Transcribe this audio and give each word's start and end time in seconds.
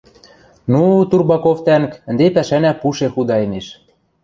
—Ну, 0.71 0.81
Турбаков 1.09 1.57
тӓнг, 1.65 1.91
ӹнде 2.09 2.27
пӓшӓнӓ 2.35 2.71
пуше 2.81 3.07
худаэмеш. 3.13 3.67